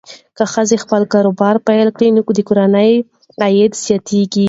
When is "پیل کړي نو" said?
1.67-2.21